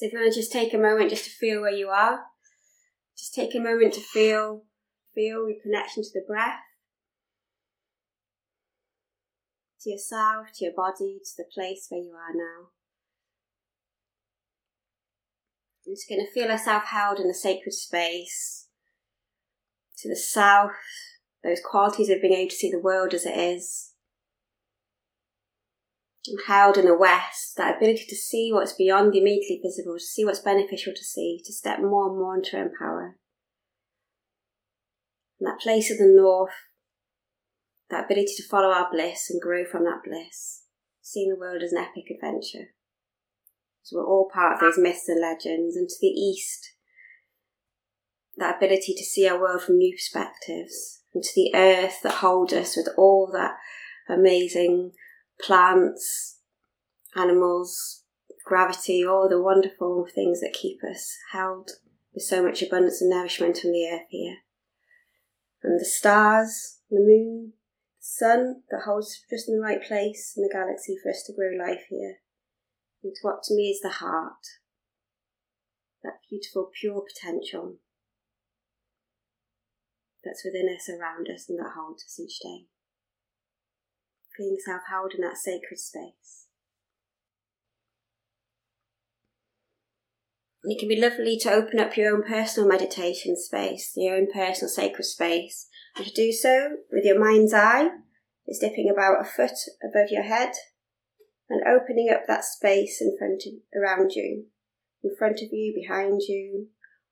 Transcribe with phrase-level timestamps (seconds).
[0.00, 2.20] So if you want to just take a moment just to feel where you are,
[3.18, 4.62] just take a moment to feel
[5.14, 6.60] feel your connection to the breath,
[9.82, 12.68] to yourself, to your body, to the place where you are now.
[15.86, 18.68] I'm just going to feel yourself held in the sacred space.
[19.98, 20.70] To the south,
[21.44, 23.89] those qualities of being able to see the world as it is.
[26.46, 30.24] Held in the west, that ability to see what's beyond the immediately visible, to see
[30.24, 33.16] what's beneficial to see, to step more and more into empower.
[35.38, 36.54] And that place of the north,
[37.90, 40.62] that ability to follow our bliss and grow from that bliss,
[41.00, 42.74] seeing the world as an epic adventure.
[43.82, 45.76] So we're all part of those myths and legends.
[45.76, 46.74] And to the east,
[48.36, 52.52] that ability to see our world from new perspectives, and to the earth that holds
[52.52, 53.56] us with all that
[54.08, 54.92] amazing
[55.42, 56.38] plants,
[57.16, 58.04] animals,
[58.44, 61.70] gravity, all the wonderful things that keep us held
[62.14, 64.38] with so much abundance and nourishment on the earth here.
[65.62, 67.52] And the stars, the moon,
[67.98, 71.32] the sun that holds just in the right place in the galaxy for us to
[71.32, 72.16] grow life here
[73.02, 74.46] And what to me is the heart,
[76.02, 77.76] that beautiful, pure potential
[80.24, 82.66] that's within us, around us, and that holds us each day.
[84.40, 86.46] Feeling self held in that sacred space.
[90.64, 94.28] And it can be lovely to open up your own personal meditation space, your own
[94.32, 97.90] personal sacred space, and to do so with your mind's eye
[98.48, 100.52] is dipping about a foot above your head
[101.50, 104.46] and opening up that space in front of around you,
[105.04, 106.68] in front of you, behind you,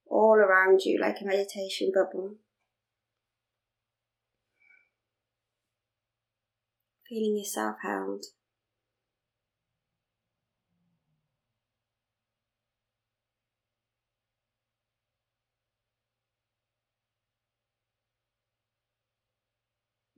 [0.07, 2.37] all around you like a meditation bubble.
[7.09, 8.27] Feeling yourself held.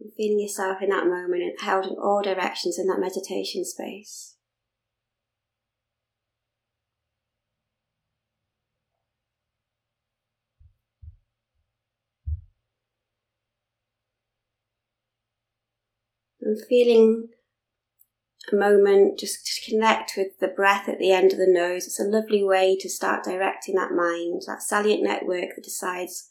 [0.01, 4.37] and feeling yourself in that moment and held in all directions in that meditation space.
[16.51, 17.29] And feeling
[18.51, 21.87] a moment just to connect with the breath at the end of the nose.
[21.87, 26.31] It's a lovely way to start directing that mind, that salience network that decides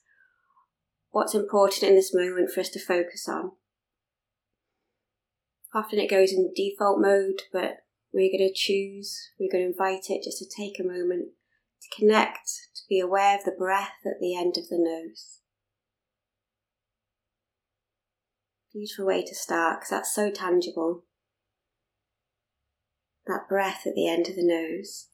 [1.12, 3.52] what's important in this moment for us to focus on.
[5.74, 7.78] Often it goes in default mode, but
[8.12, 11.30] we're going to choose, we're going to invite it just to take a moment
[11.82, 15.39] to connect, to be aware of the breath at the end of the nose.
[18.74, 21.04] Beautiful way to start because that's so tangible.
[23.28, 25.08] That breath at the end of the nose.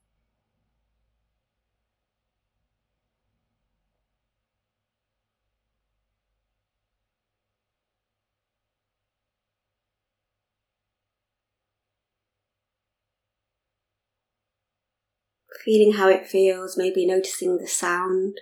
[15.65, 18.39] feeling how it feels, maybe noticing the sound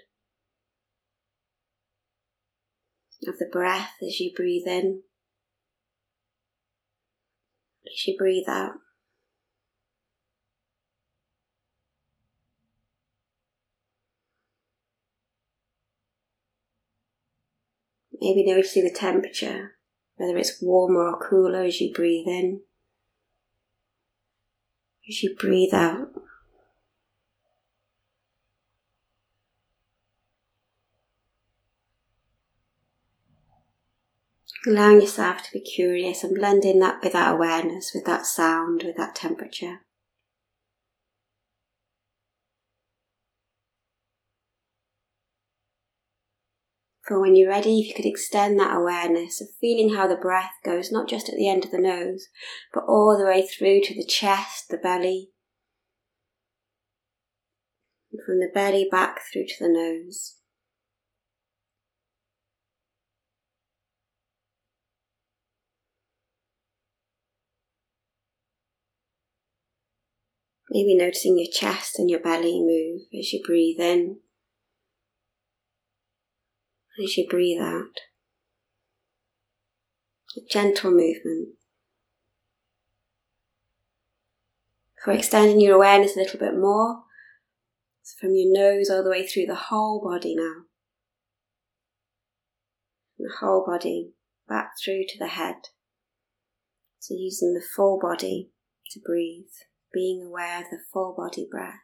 [3.28, 5.02] of the breath as you breathe in,
[7.86, 8.74] as you breathe out.
[18.22, 19.74] Maybe noticing the temperature,
[20.16, 22.62] whether it's warmer or cooler as you breathe in,
[25.10, 26.23] as you breathe out.
[34.66, 38.96] Allowing yourself to be curious and blending that with that awareness, with that sound, with
[38.96, 39.82] that temperature.
[47.06, 50.54] For when you're ready, if you could extend that awareness of feeling how the breath
[50.64, 52.28] goes not just at the end of the nose,
[52.74, 55.32] but all the way through to the chest, the belly,
[58.14, 60.38] and from the belly back through to the nose.
[70.74, 74.22] Maybe noticing your chest and your belly move as you breathe in,
[77.00, 78.00] as you breathe out.
[80.36, 81.50] A gentle movement.
[85.06, 87.04] For extending your awareness a little bit more,
[88.02, 90.64] so from your nose all the way through the whole body now.
[93.20, 94.14] The whole body
[94.50, 95.58] back through to the head.
[96.98, 98.50] So using the full body
[98.90, 99.52] to breathe
[99.94, 101.80] being aware of the full body breath.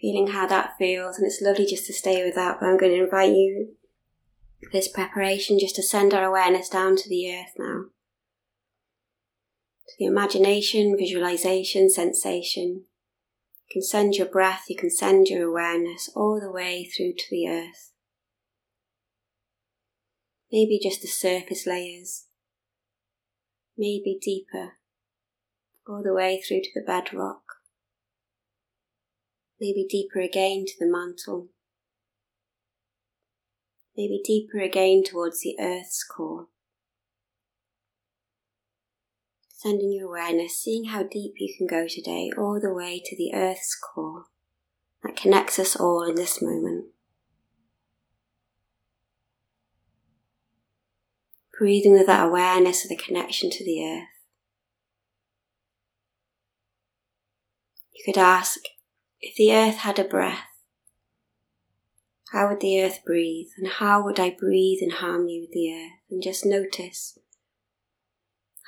[0.00, 2.58] Feeling how that feels, and it's lovely just to stay with that.
[2.60, 3.74] But I'm going to invite you
[4.72, 7.84] this preparation just to send our awareness down to the earth now.
[9.88, 12.84] To the imagination, visualization, sensation.
[13.68, 17.24] You can send your breath, you can send your awareness all the way through to
[17.30, 17.92] the earth.
[20.50, 22.24] Maybe just the surface layers,
[23.76, 24.78] maybe deeper,
[25.86, 27.42] all the way through to the bedrock.
[29.60, 31.48] Maybe deeper again to the mantle,
[33.96, 36.46] maybe deeper again towards the earth's core.
[39.48, 43.32] Sending your awareness, seeing how deep you can go today, all the way to the
[43.34, 44.26] earth's core.
[45.02, 46.86] That connects us all in this moment.
[51.58, 54.08] Breathing with that awareness of the connection to the earth.
[57.92, 58.60] You could ask,
[59.20, 60.44] if the earth had a breath,
[62.30, 65.98] how would the earth breathe, and how would I breathe in harmony with the earth?
[66.10, 67.18] And just notice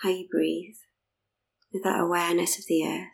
[0.03, 0.77] how you breathe
[1.73, 3.07] with that awareness of the earth.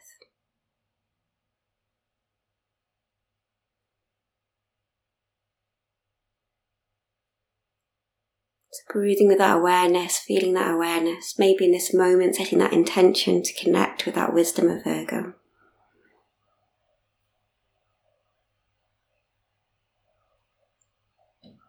[8.73, 13.43] So breathing with that awareness, feeling that awareness, maybe in this moment setting that intention
[13.43, 15.35] to connect with that wisdom of Virgo.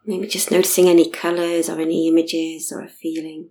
[0.06, 3.50] Maybe just noticing any colours or any images or a feeling.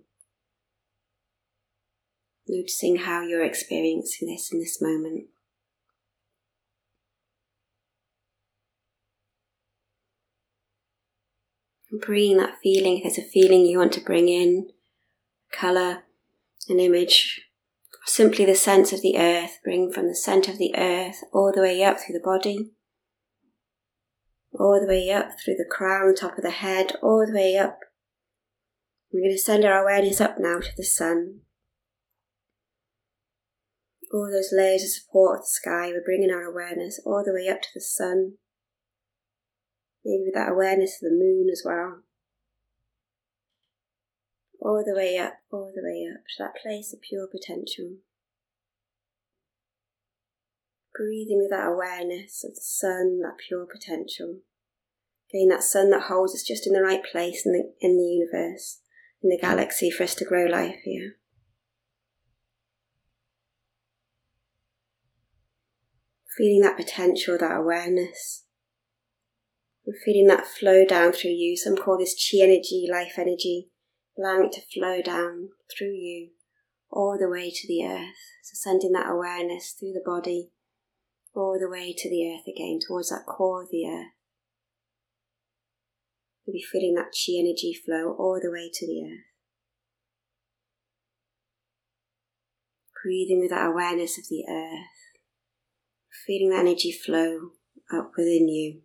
[2.47, 5.25] Noticing how you're experiencing this in this moment.
[11.99, 14.69] Bringing that feeling, if there's a feeling you want to bring in,
[15.51, 16.03] colour,
[16.69, 17.41] an image,
[18.05, 21.61] simply the sense of the earth, bring from the centre of the earth all the
[21.61, 22.71] way up through the body
[24.59, 27.79] all the way up through the crown, top of the head, all the way up.
[29.11, 31.41] We're going to send our awareness up now to the sun.
[34.13, 37.49] All those layers of support of the sky, we're bringing our awareness all the way
[37.49, 38.33] up to the sun.
[40.07, 41.99] Maybe with that awareness of the moon as well.
[44.61, 47.97] All the way up, all the way up to that place of pure potential.
[50.95, 54.37] Breathing with that awareness of the sun, that pure potential.
[55.29, 58.03] Again, that sun that holds us just in the right place in the, in the
[58.03, 58.79] universe,
[59.21, 61.17] in the galaxy for us to grow life here.
[66.37, 68.45] Feeling that potential, that awareness.
[69.87, 71.55] And feeling that flow down through you.
[71.55, 73.69] Some call this chi energy, life energy,
[74.19, 76.31] allowing it to flow down through you
[76.91, 78.15] all the way to the earth.
[78.43, 80.51] So sending that awareness through the body
[81.33, 84.11] all the way to the earth again, towards that core of the earth.
[86.45, 89.23] We'll be feeling that chi energy flow all the way to the earth.
[93.03, 95.19] Breathing with that awareness of the earth,
[96.25, 97.51] feeling that energy flow
[97.93, 98.81] up within you,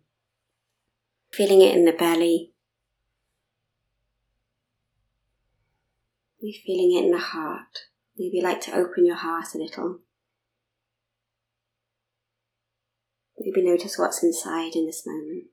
[1.33, 2.51] feeling it in the belly,
[6.39, 7.87] maybe feeling it in the heart.
[8.15, 10.01] Maybe like to open your heart a little.
[13.39, 15.45] Maybe notice what's inside in this moment.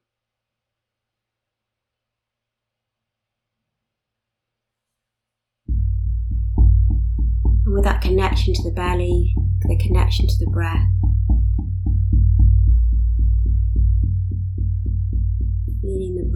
[7.65, 10.87] And with that connection to the belly, the connection to the breath,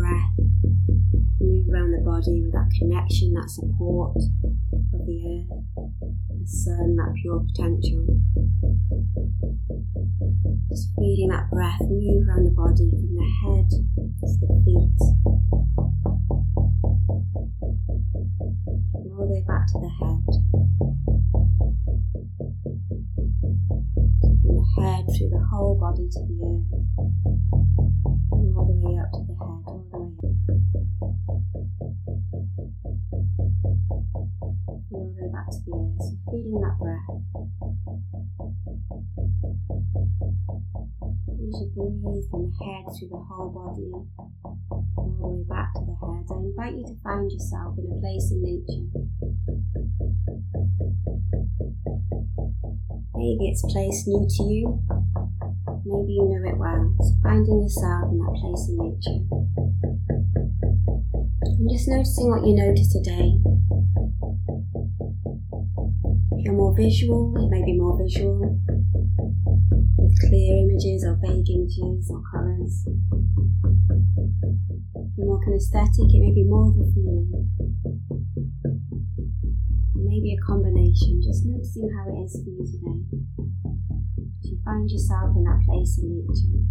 [0.04, 0.36] breath
[1.40, 5.64] move around the body with that connection, that support of the earth,
[6.28, 8.04] the sun, that pure potential.
[10.68, 13.80] Just feeling that breath move around the body from the head to
[14.44, 15.00] the feet.
[18.92, 20.20] And all the way back to the head.
[24.20, 26.83] From the head through the whole body to the earth.
[42.98, 43.90] Through the whole body,
[44.96, 47.98] all the way back to the head, I invite you to find yourself in a
[47.98, 48.86] place in nature.
[53.16, 54.82] Maybe it's a place new to you,
[55.84, 56.94] maybe you know it well.
[57.00, 59.18] So finding yourself in that place in nature.
[61.42, 63.40] And just noticing what you notice today.
[66.30, 68.60] If you're more visual, it may be more visual
[70.14, 72.43] with clear images or vague images or colours.
[72.64, 72.72] You're
[75.26, 77.28] more kinesthetic, it may be more of a feeling.
[79.94, 83.04] Maybe a combination, just noticing how it is for you today.
[84.40, 86.64] As you find yourself in that place in nature.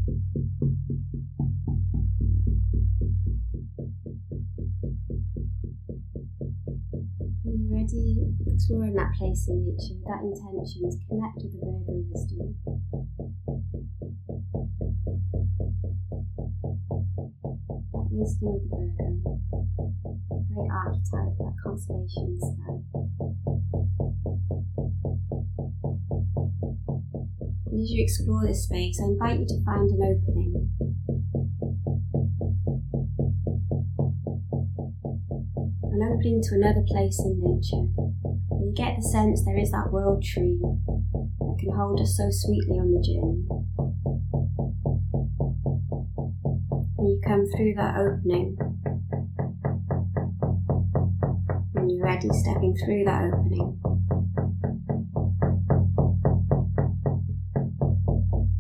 [7.44, 12.02] When you're ready, exploring that place in nature that intention to connect with the Virgo
[12.10, 12.58] wisdom.
[18.14, 19.40] Wisdom of the Virgo,
[20.54, 22.78] great archetype, that constellation in the sky.
[27.74, 30.70] And as you explore this space, I invite you to find an opening.
[35.84, 37.90] An opening to another place in nature.
[38.52, 42.30] And you get the sense there is that world tree that can hold us so
[42.30, 43.53] sweetly on the journey.
[47.26, 48.56] Come through that opening,
[51.72, 53.80] when you're ready, stepping through that opening.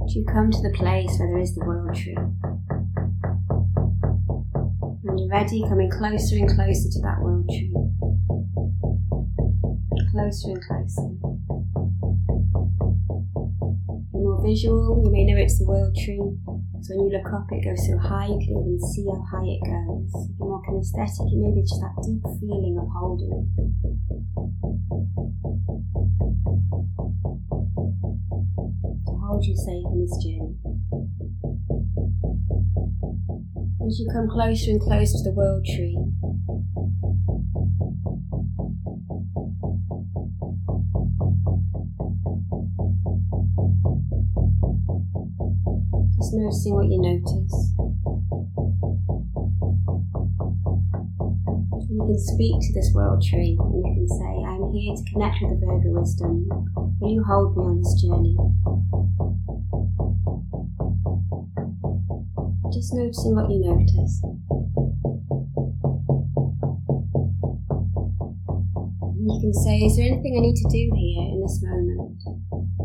[0.08, 2.16] Do You come to the place where there is the world tree.
[5.02, 7.74] When you're ready, coming closer and closer to that world tree.
[10.12, 11.10] Closer and closer.
[14.14, 16.43] More visual, you may know it's the world tree.
[16.84, 19.48] So when you look up, it goes so high you can even see how high
[19.48, 20.12] it goes.
[20.28, 23.48] If you're more kinesthetic, it may be just that deep feeling of holding.
[29.08, 30.60] To hold you safe in this journey.
[33.88, 35.96] As you come closer and closer to the world tree,
[46.34, 47.74] just noticing what you notice.
[51.90, 55.38] You can speak to this world tree and you can say, I'm here to connect
[55.42, 56.50] with the Virgo wisdom.
[57.00, 58.36] Will you hold me on this journey?
[62.74, 64.24] Just noticing what you notice.
[69.06, 72.18] And you can say, Is there anything I need to do here in this moment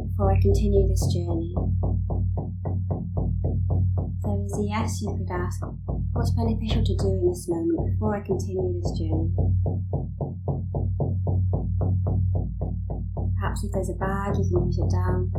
[0.05, 1.55] before I continue this journey?
[4.59, 5.63] A yes, you could ask,
[6.13, 9.31] What's beneficial to do in this moment before I continue this journey?
[13.39, 15.31] Perhaps if there's a bag, you can put it down.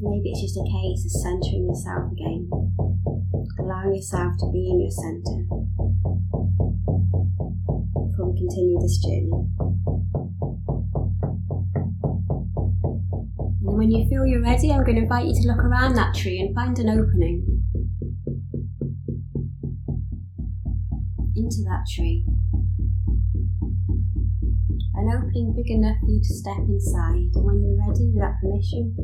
[0.00, 2.50] Maybe it's just a case of centering yourself again,
[3.60, 5.46] allowing yourself to be in your center
[8.02, 9.47] before we continue this journey.
[13.88, 16.40] When you feel you're ready, I'm going to invite you to look around that tree
[16.40, 17.40] and find an opening
[21.34, 22.26] into that tree.
[24.92, 28.36] An opening big enough for you to step inside, and when you're ready with that
[28.42, 28.94] permission,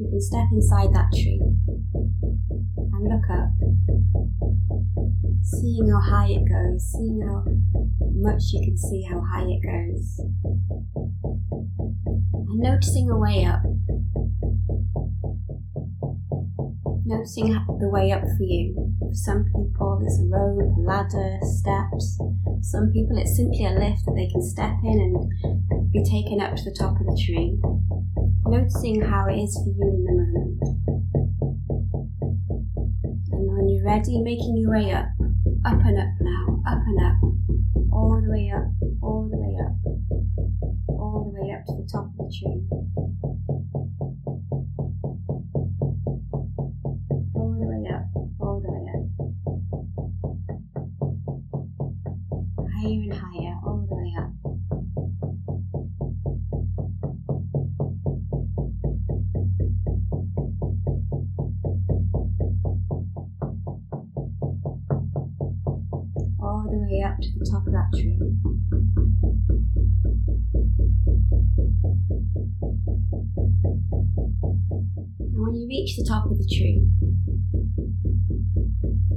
[0.00, 1.42] you can step inside that tree
[2.78, 3.52] and look up,
[5.42, 7.44] seeing how high it goes, seeing how
[8.14, 10.20] much you can see how high it goes,
[12.32, 13.60] and noticing a way up.
[17.06, 18.74] Noticing the way up for you.
[18.98, 22.18] For some people, it's a rope, a ladder, steps.
[22.66, 25.14] Some people, it's simply a lift that they can step in and
[25.92, 27.62] be taken up to the top of the tree.
[28.42, 30.58] Noticing how it is for you in the moment.
[33.30, 35.06] And when you're ready, making your way up,
[35.62, 37.22] up and up now, up and up,
[37.94, 38.66] all the way up,
[66.66, 68.18] All the way up to the top of that tree.
[75.20, 76.90] And when you reach the top of the tree,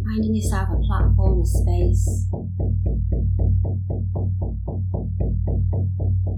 [0.06, 2.30] finding yourself a platform of space,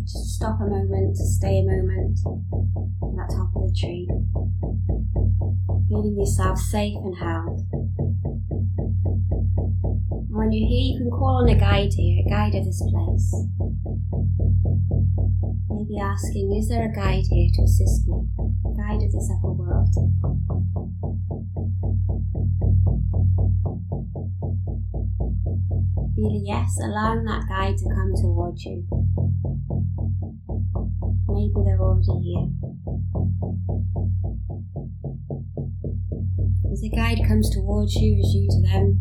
[0.03, 4.07] just stop a moment, stay a moment at that top of the tree,
[5.89, 7.80] feeling yourself safe and held.
[10.51, 13.33] You're here, you can call on a guide here, a guide of this place.
[15.69, 18.27] Maybe asking, is there a guide here to assist me?
[18.67, 19.87] A guide of this upper world.
[26.15, 28.83] Feel yes, allowing that guide to come towards you.
[31.29, 32.51] Maybe they're already here.
[36.71, 38.99] As the guide comes towards you as you to them,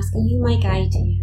[0.00, 1.20] ask, you my guide here?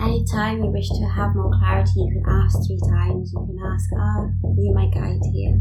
[0.00, 3.34] Anytime you wish to have more clarity, you can ask three times.
[3.34, 5.60] You can ask, Ah, are you my guide here?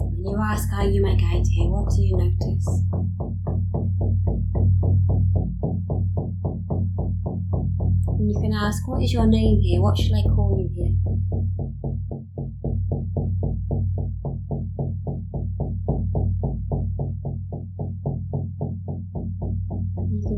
[0.00, 1.70] When you ask, Are you my guide here?
[1.70, 2.66] What do you notice?
[8.08, 9.80] And you can ask, What is your name here?
[9.80, 10.85] What shall I call you here?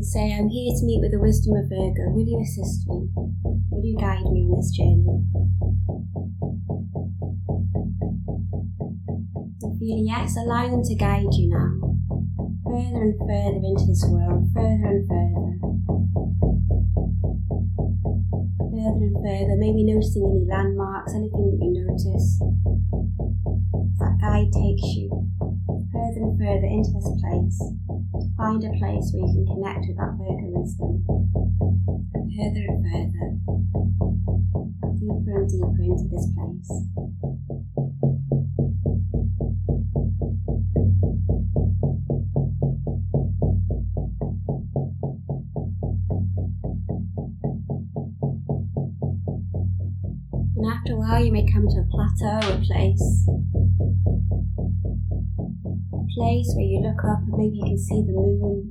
[0.09, 2.09] Say, I'm here to meet with the wisdom of Virgo.
[2.09, 3.13] Will you assist me?
[3.69, 5.05] Will you guide me on this journey?
[9.61, 11.93] And feel yes, allow them to guide you now,
[12.65, 15.53] further and further into this world, further and further.
[18.65, 22.41] Further and further, maybe noticing any landmarks, anything that you notice.
[24.01, 25.13] That guide takes you
[25.93, 27.78] further and further into this place
[28.39, 31.03] find a place where you can connect with that Virgo wisdom.
[32.39, 33.35] Further and further,
[34.95, 36.71] deeper and deeper into this place.
[50.55, 53.48] And after a while, you may come to a plateau, a place.
[56.19, 58.67] Place where you look up and maybe you can see the moon.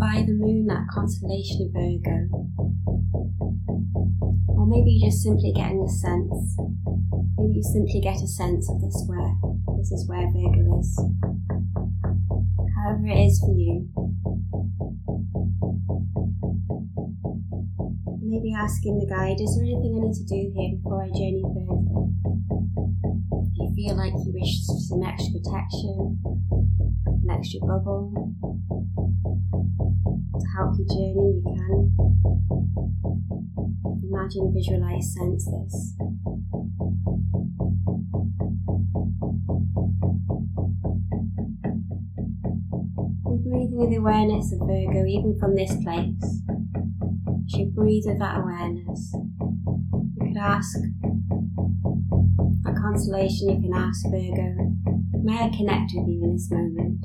[0.00, 2.26] By the moon, that constellation of Virgo.
[4.58, 6.58] Or maybe you're just simply getting a sense.
[7.38, 9.38] Maybe you simply get a sense of this where
[9.78, 10.90] this is where Virgo is.
[12.74, 13.86] However it is for you.
[18.20, 21.44] Maybe asking the guide, is there anything I need to do here before I journey
[21.54, 21.75] further?
[23.86, 26.18] Feel like you wish some extra protection,
[27.06, 28.34] an extra bubble
[30.40, 31.94] to help your journey, you can.
[34.10, 35.94] Imagine, visualize, sense this.
[43.24, 46.42] And breathing with the awareness of Virgo, even from this place.
[47.44, 50.76] As you breathe with that awareness, you could ask
[52.96, 54.72] a constellation, you can ask Virgo,
[55.22, 56.98] may I connect with you in this moment?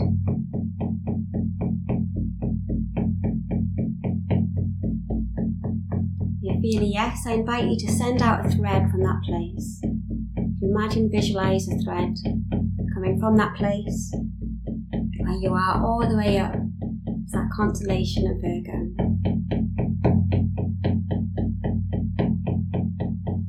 [6.43, 9.21] If You feel a yes, I invite you to send out a thread from that
[9.25, 9.81] place.
[10.61, 12.15] Imagine, visualize a thread
[12.93, 14.13] coming from that place
[15.19, 19.11] where you are all the way up to that constellation of Virgo.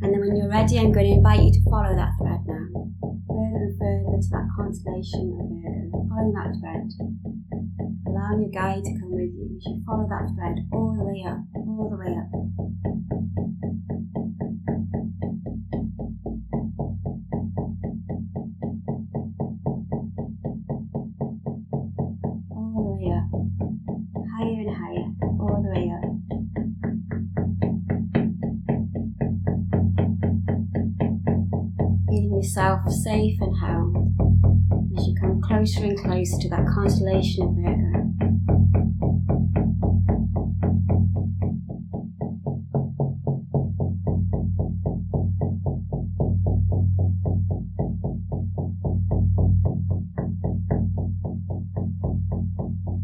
[0.03, 2.13] And then when you're ready, I'm going to invite you to follow that
[4.23, 6.07] and further to that constellation of Virgo.
[6.09, 6.91] Following that thread.
[8.07, 11.25] Allowing your guide to come with you as you follow that thread all the way
[11.27, 12.31] up, all the way up.
[22.51, 23.29] All the way up.
[24.31, 25.09] Higher and higher.
[25.41, 26.03] All the way up.
[32.13, 33.92] feeling yourself safe and come
[35.63, 37.99] closer and closer to that constellation of Virgo.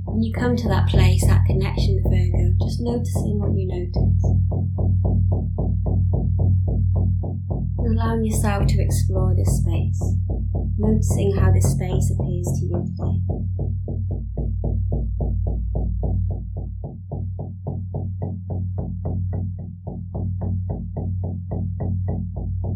[0.06, 4.48] When you come to that place, that connection with Virgo, just noticing what you notice.
[7.78, 10.02] and allowing yourself to explore this space,
[10.76, 13.18] noticing how this space appears to you today.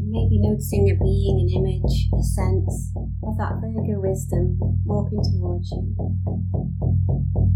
[0.03, 5.95] Maybe noticing a being, an image, a sense of that Virgo wisdom walking towards you.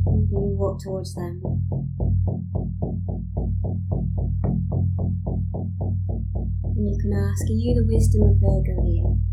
[0.06, 1.42] Maybe you walk towards them.
[6.76, 9.25] And you can ask, are you the wisdom of Virgo here?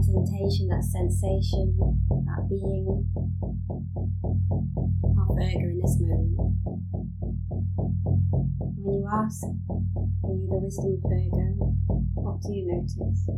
[0.00, 1.76] Representation, that sensation,
[2.24, 3.04] that being
[5.04, 6.36] of Virgo in this moment.
[8.76, 11.76] when you ask, are you the wisdom of Virgo?
[12.14, 13.28] What do you notice?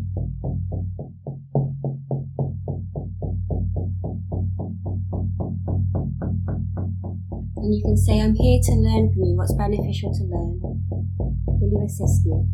[7.57, 10.61] And you can say, I'm here to learn from you what's beneficial to learn.
[10.63, 12.52] Will you assist me?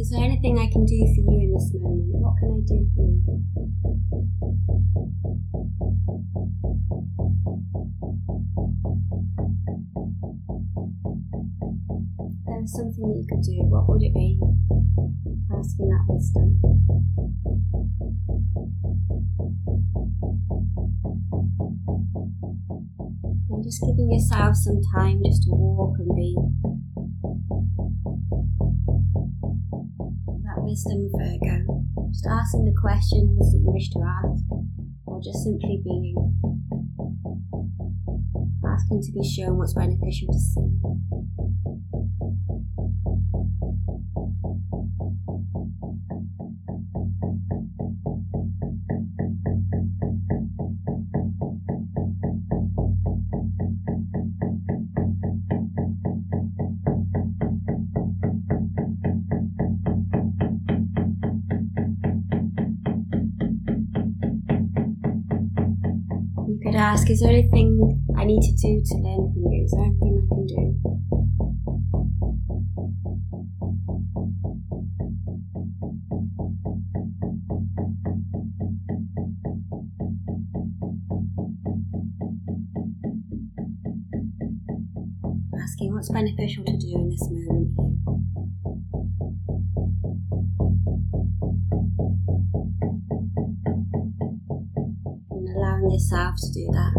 [0.00, 2.08] Is there anything I can do for you in this moment?
[2.24, 3.20] What can I do for you?
[12.46, 14.40] There was something that you could do, what would it be?
[15.52, 16.58] Asking that wisdom.
[23.50, 26.34] And just giving yourself some time just to walk and be
[30.70, 31.82] wisdom, Virgo.
[32.10, 34.44] Just asking the questions that you wish to ask,
[35.06, 36.14] or just simply being.
[38.64, 40.89] Asking to be shown what's beneficial to see.
[67.10, 69.64] Ask, is there anything I need to do to learn from you?
[69.64, 70.76] Is there anything I can do?
[85.62, 87.99] Asking what's beneficial to do in this moment
[95.90, 96.94] yourself to do that.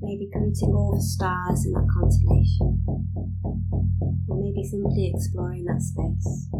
[0.00, 2.84] Maybe greeting all the stars in that constellation,
[4.28, 6.55] or maybe simply exploring that space.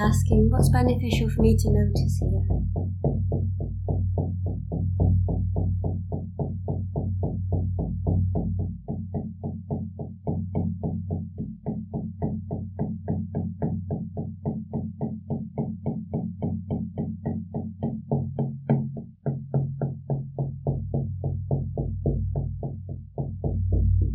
[0.00, 2.48] Asking, what's beneficial for me to notice here?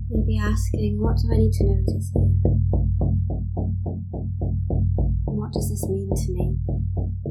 [0.09, 2.32] Maybe asking, what do I need to notice here?
[5.51, 7.22] Does this mean to me?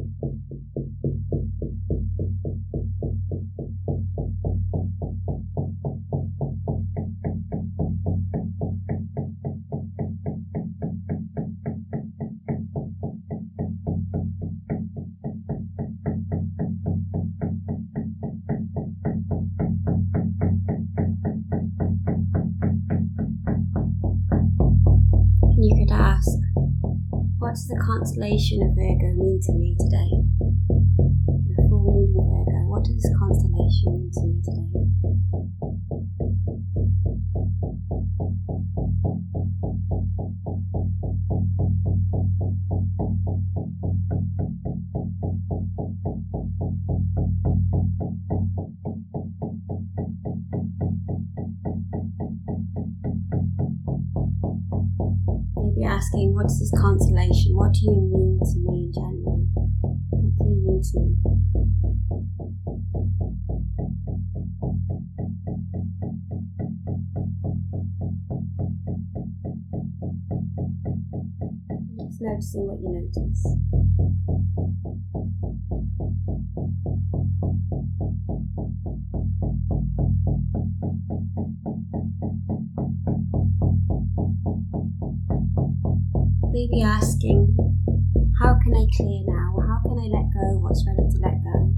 [28.13, 30.13] Constellation of Virgo mean to me today?
[31.49, 34.22] The full moon in Virgo, what does this constellation mean to
[72.55, 73.45] noticing what you notice.
[86.53, 87.57] Maybe asking,
[88.41, 89.57] how can I clear now?
[89.67, 91.73] How can I let go what's ready to let go?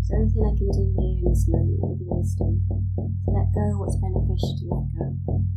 [0.00, 2.62] Is there anything I can do here in this moment with your wisdom
[2.98, 5.55] to let go what's beneficial to let go?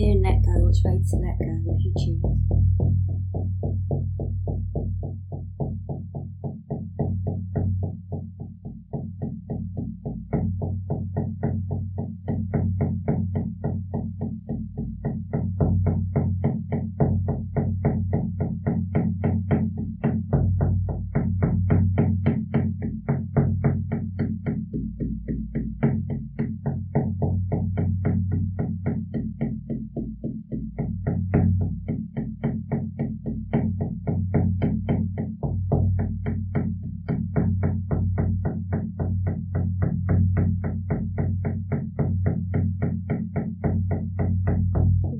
[0.00, 2.49] Clear and let go what's ready to let go if you choose.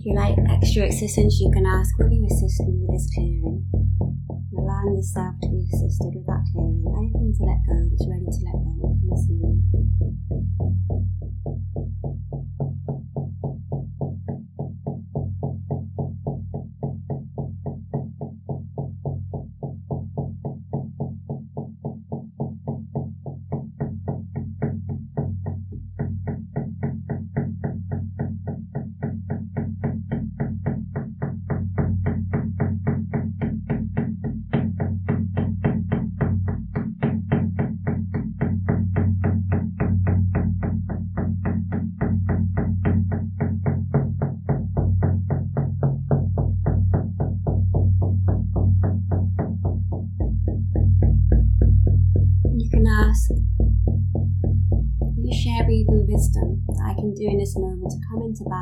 [0.00, 3.68] If you like extra assistance, you can ask, Will you assist me with this clearing?
[3.68, 6.88] And allowing yourself to be assisted with that clearing.
[6.96, 10.19] Anything to let go that's ready to let go in this moment.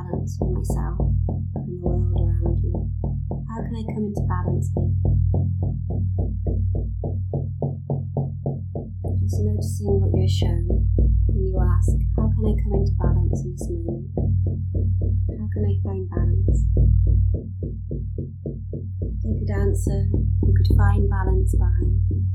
[0.09, 0.99] Balance with myself
[1.57, 2.73] and the world around me?
[3.49, 4.93] How can I come into balance here?
[9.21, 10.89] Just noticing what you're shown
[11.29, 14.09] when you ask, How can I come into balance in this moment?
[15.29, 16.59] How can I find balance?
[19.25, 22.28] They could answer, You could find balance by.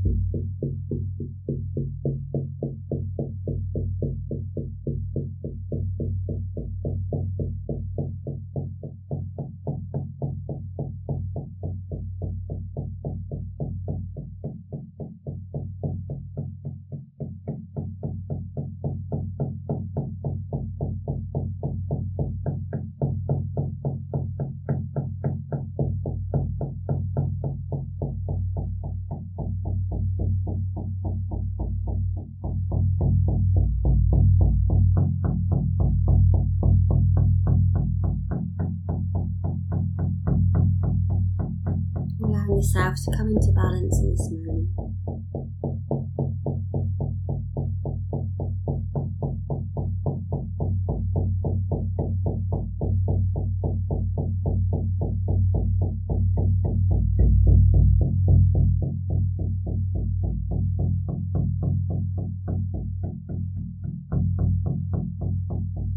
[43.04, 44.70] To come into balance in this moment.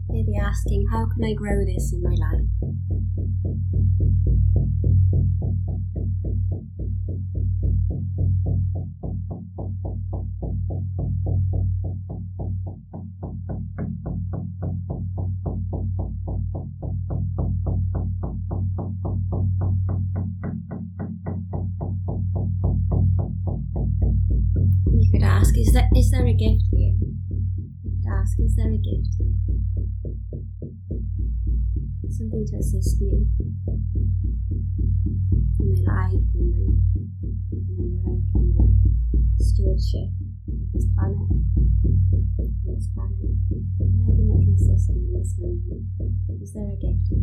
[0.10, 2.57] Maybe asking, how can I grow this in my life?
[25.78, 26.96] There is there a gift here?
[28.10, 29.30] Ask, is there a gift here?
[32.10, 33.30] Something to assist me
[35.62, 36.74] in my life, in my
[37.54, 38.66] in my work, in my
[39.38, 40.10] stewardship
[40.50, 43.38] of this planet, in this planet.
[43.78, 45.86] Anything that can assist me in this moment?
[46.42, 47.22] Is there a gift here?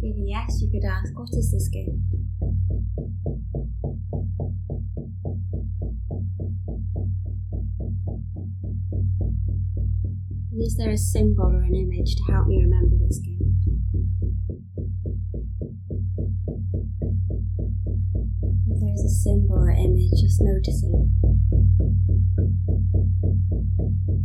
[0.00, 2.23] Really, yes, you could ask, what is this gift?
[10.64, 13.42] Is there a symbol or an image to help me remember this gift?
[18.66, 21.12] If there is a symbol or image, just noticing.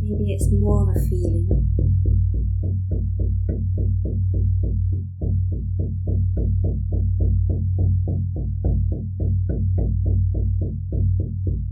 [0.00, 1.46] maybe it's more of a feeling.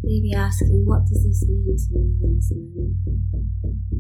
[0.03, 3.58] Maybe asking, what does this mean to me in this moment?
[3.91, 3.97] If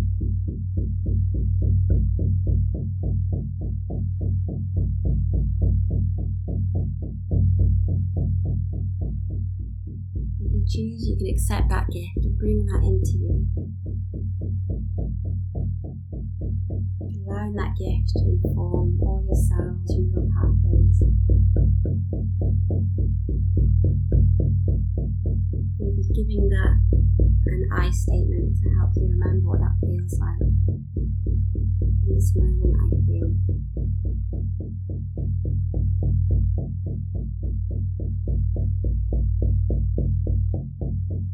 [10.52, 13.46] you choose, you can accept that gift and bring that into you.
[17.00, 21.02] Allowing that gift to inform all your cells and your pathways.
[25.80, 26.76] Maybe giving that
[27.48, 30.40] an I statement to help you remember what that feels like.
[31.80, 33.28] In this moment, I feel.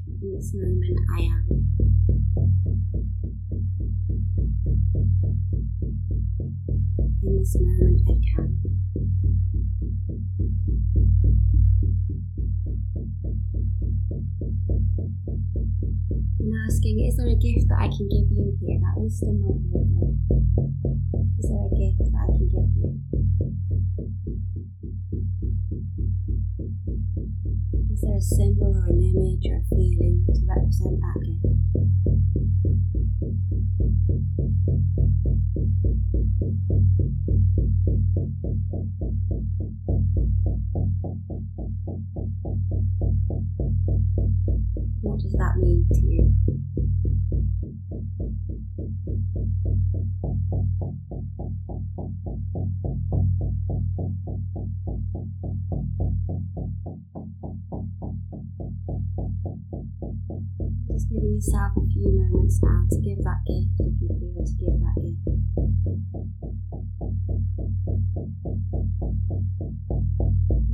[0.07, 1.47] In this moment, I am.
[7.23, 8.64] In this moment, I can.
[16.85, 18.79] Asking, is there a gift that I can give you here?
[18.81, 20.13] That wisdom of Virgo.
[21.41, 23.01] Is there a gift that I can give you?
[27.93, 31.55] Is there a symbol or an image or a feeling to represent that gift?
[45.03, 46.35] What does that mean to you?
[60.89, 64.55] Just giving yourself a few moments now to give that gift if you feel to
[64.55, 65.27] give that gift.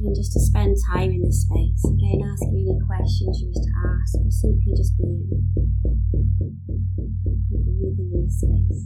[0.04, 3.72] And just to spend time in this space, again asking any questions you wish to
[3.80, 5.30] ask or simply just being.
[7.48, 8.84] Breathing in this space.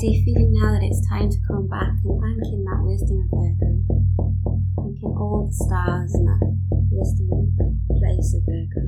[0.00, 2.80] Then, when you're ready, feeling now that it's time to come back and thanking that
[2.80, 3.84] wisdom of Virgo,
[4.76, 6.40] thanking all the stars and that
[6.90, 7.28] wisdom
[8.00, 8.80] place of Virgo.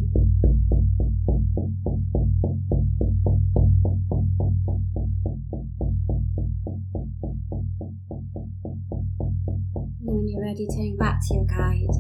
[10.00, 11.92] And when you're ready, turning back to your guide,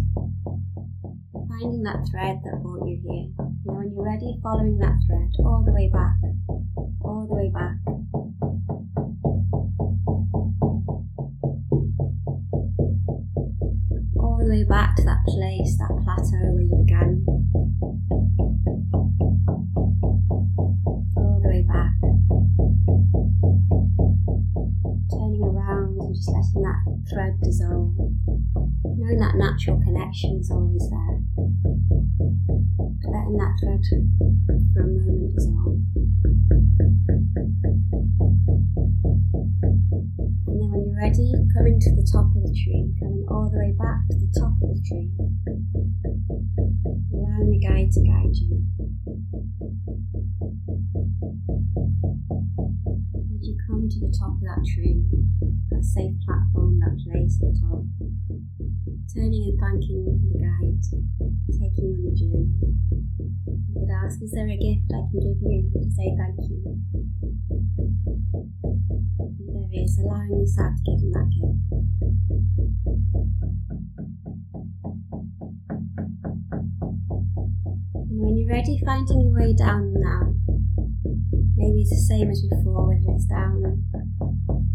[1.48, 3.28] finding that thread that brought you here.
[3.38, 6.21] And when you're ready, following that thread all the way back,
[41.62, 44.50] coming to the top of the tree, coming all the way back to the top
[44.50, 45.14] of the tree.
[47.14, 48.66] Allowing the guide to guide you.
[53.14, 55.06] As you come to the top of that tree,
[55.70, 57.86] that safe platform, that place at the top,
[59.14, 60.82] turning and thanking the guide
[61.62, 62.58] taking you on the journey.
[63.70, 67.21] You could ask, is there a gift I can give you to say thank you?
[69.82, 71.60] Is, allowing yourself to give them that gift.
[77.94, 80.34] And when you're ready, finding your way down now.
[81.56, 83.62] Maybe it's the same as before, whether it's down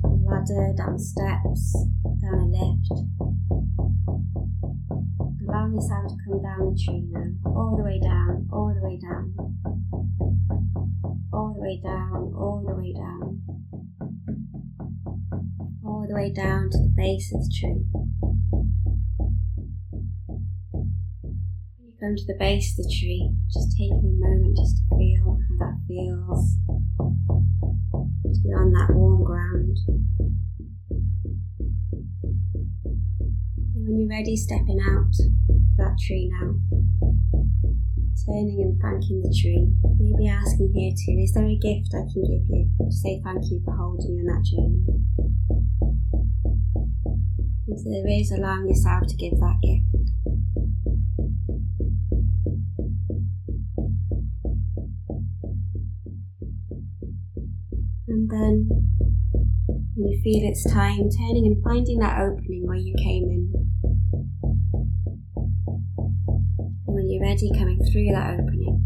[0.03, 1.75] a ladder, down steps,
[2.21, 3.07] down a lift.
[6.29, 9.33] on down the tree now, all the way down, all the way down,
[11.33, 13.41] all the way down, all the way down,
[16.07, 17.83] the way down to the base of the tree.
[21.75, 24.83] When you come to the base of the tree, just taking a moment just to
[24.95, 26.55] feel how that feels.
[28.23, 29.75] Just be on that warm ground.
[33.75, 36.55] when you're ready, stepping out of that tree now,
[38.27, 42.23] turning and thanking the tree, maybe asking here too, is there a gift I can
[42.23, 45.26] give you to say thank you for holding you on that journey?
[47.77, 49.85] And so there is allowing yourself to give that gift.
[58.07, 58.67] And then
[59.95, 63.53] when you feel it's time, turning and finding that opening where you came in
[66.87, 68.85] And when you're ready, coming through that opening.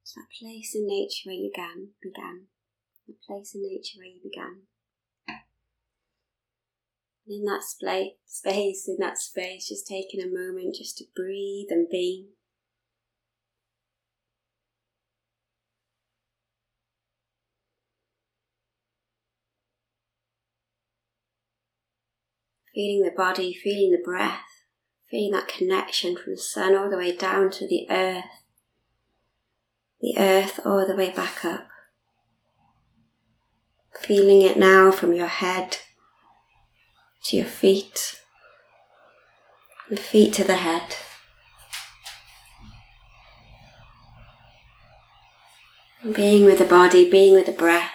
[0.00, 2.46] It's that place in nature where you began, began.
[3.26, 4.62] Place in nature where you began.
[7.26, 11.88] And in that space, in that space, just taking a moment just to breathe and
[11.90, 12.28] be.
[22.76, 24.44] feeling the body, feeling the breath,
[25.10, 28.44] feeling that connection from the sun all the way down to the earth,
[30.02, 31.66] the earth all the way back up.
[34.00, 35.78] Feeling it now from your head
[37.24, 38.20] to your feet,
[39.90, 40.96] the feet to the head.
[46.14, 47.90] Being with the body, being with the breath,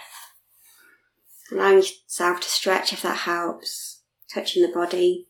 [1.50, 4.02] allowing yourself to stretch if that helps
[4.34, 5.28] touching the body,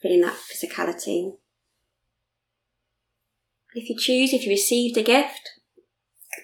[0.00, 1.32] feeling that physicality.
[3.74, 5.50] If you choose, if you received a gift,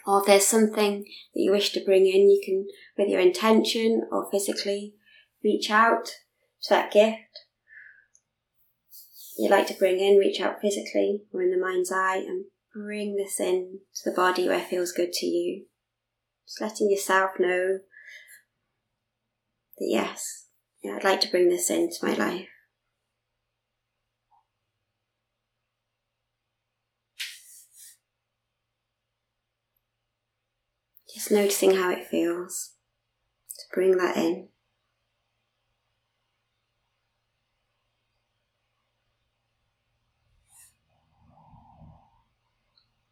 [0.07, 2.67] or if there's something that you wish to bring in, you can,
[2.97, 4.95] with your intention or physically,
[5.43, 6.07] reach out
[6.63, 7.47] to that gift
[9.41, 13.17] you'd like to bring in, reach out physically or in the mind's eye and bring
[13.17, 15.65] this in to the body where it feels good to you.
[16.47, 17.79] Just letting yourself know
[19.79, 20.47] that yes,
[20.83, 22.49] yeah, I'd like to bring this into my life.
[31.21, 32.77] Just noticing how it feels
[33.51, 34.49] to bring that in.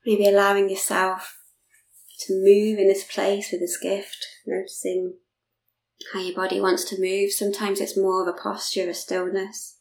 [0.07, 1.37] Maybe allowing yourself
[2.21, 5.17] to move in this place with this gift, noticing
[6.15, 7.31] how your body wants to move.
[7.33, 9.81] Sometimes it's more of a posture, a stillness.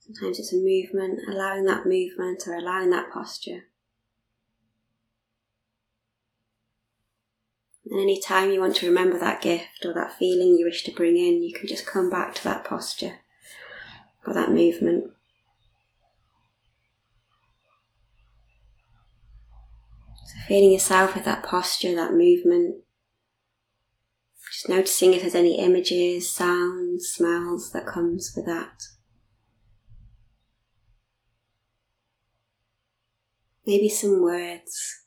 [0.00, 3.62] Sometimes it's a movement, allowing that movement or allowing that posture.
[7.92, 10.90] And any time you want to remember that gift or that feeling you wish to
[10.90, 13.18] bring in, you can just come back to that posture
[14.26, 15.10] or that movement.
[20.24, 22.76] So feeling yourself with that posture, that movement,
[24.50, 28.84] just noticing if there's any images, sounds, smells that comes with that.
[33.66, 35.01] Maybe some words.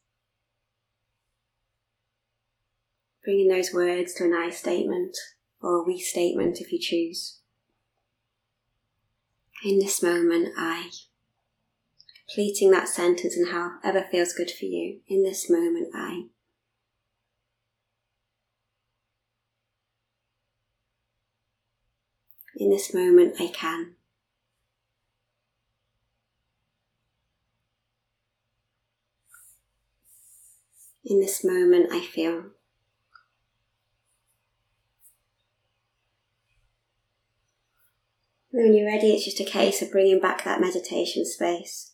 [3.26, 5.17] Bringing those words to an I statement
[5.59, 7.39] or a we statement if you choose.
[9.65, 10.91] In this moment, I.
[12.30, 14.99] Completing that sentence and however feels good for you.
[15.07, 16.26] In this moment, I.
[22.57, 23.91] in this moment I can.
[31.03, 32.55] In this moment I feel.
[38.64, 41.93] When you're ready, it's just a case of bringing back that meditation space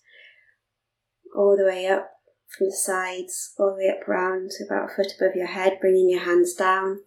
[1.35, 2.11] all the way up
[2.55, 5.77] from the sides, all the way up round to about a foot above your head,
[5.79, 6.99] bringing your hands down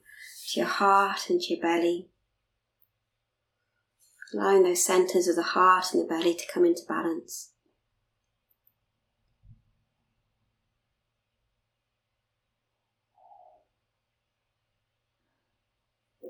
[0.50, 2.08] to your heart and to your belly
[4.34, 7.52] allowing those centers of the heart and the belly to come into balance.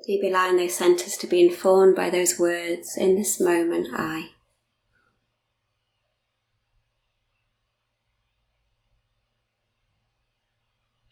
[0.07, 4.31] Maybe allowing those centers to be informed by those words in this moment, I.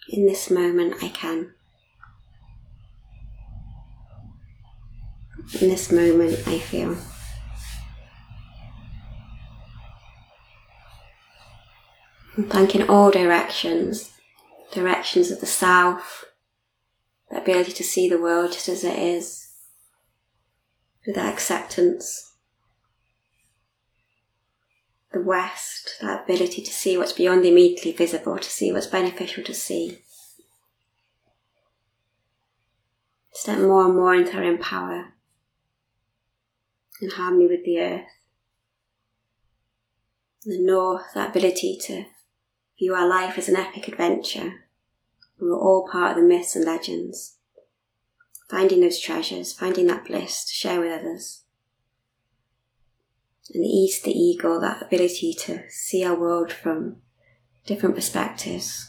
[0.09, 1.55] In this moment, I can.
[5.61, 6.97] in this moment, I feel.
[12.36, 14.12] And thanking all directions,
[14.72, 16.24] directions of the south,
[17.32, 19.48] the ability to see the world just as it is,
[21.06, 22.34] with that acceptance.
[25.12, 29.42] The west, that ability to see what's beyond the immediately visible, to see what's beneficial
[29.44, 29.98] to see.
[33.32, 35.14] Step more and more into our own power
[37.00, 38.06] in harmony with the earth.
[40.44, 42.04] The north, that ability to
[42.78, 44.64] view our life as an epic adventure.
[45.43, 47.38] We're all part of the myths and legends.
[48.49, 51.43] Finding those treasures, finding that bliss to share with others.
[53.53, 56.99] And the east, the eagle, that ability to see our world from
[57.66, 58.88] different perspectives.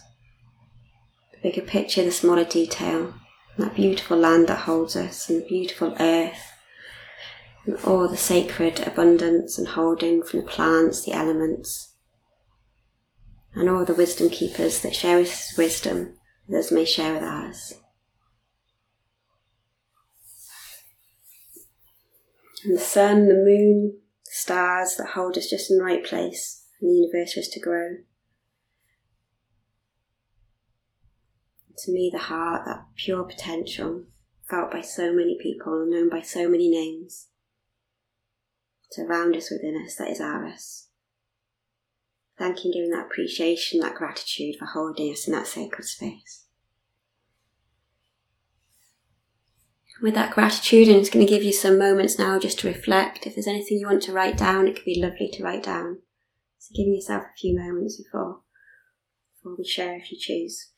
[1.31, 3.15] The bigger picture, the smaller detail,
[3.57, 6.51] that beautiful land that holds us, and the beautiful earth,
[7.65, 11.95] and all the sacred abundance and holding from the plants, the elements,
[13.55, 17.73] and all the wisdom keepers that share his wisdom, others may share with ours.
[22.63, 26.65] And the sun, the moon, the stars that hold us just in the right place,
[26.79, 27.97] and the universe is to grow.
[31.83, 34.03] to me, the heart, that pure potential,
[34.49, 37.27] felt by so many people and known by so many names,
[38.91, 40.82] to round us within us, that is ours.
[42.37, 46.45] Thanking, giving that appreciation, that gratitude for holding us in that sacred space.
[50.01, 53.27] With that gratitude, I'm just going to give you some moments now just to reflect.
[53.27, 55.99] If there's anything you want to write down, it could be lovely to write down.
[56.57, 58.41] So giving yourself a few moments before,
[59.35, 60.72] before we share if you choose.